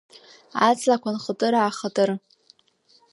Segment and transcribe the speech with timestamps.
[0.67, 2.09] Аҵлақәа нхытыр-аахытыр…